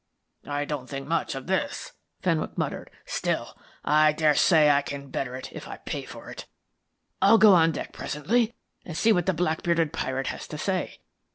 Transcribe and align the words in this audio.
"I 0.47 0.65
don't 0.65 0.89
think 0.89 1.07
much 1.07 1.35
of 1.35 1.45
this," 1.45 1.91
Fenwick 2.23 2.57
muttered. 2.57 2.89
"Still 3.05 3.55
I 3.85 4.11
daresay 4.13 4.67
I 4.71 4.81
can 4.81 5.11
better 5.11 5.35
it 5.35 5.49
if 5.51 5.67
I 5.67 5.77
pay 5.77 6.05
for 6.05 6.31
it. 6.31 6.47
I'll 7.21 7.37
go 7.37 7.53
on 7.53 7.71
deck 7.71 7.93
presently 7.93 8.55
and 8.83 8.97
see 8.97 9.13
what 9.13 9.27
the 9.27 9.33
black 9.35 9.61
bearded 9.61 9.93
pirate 9.93 10.25
has 10.33 10.47
to 10.47 10.57
say. 10.57 10.97